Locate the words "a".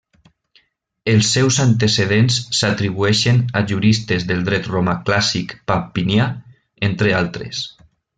3.61-3.63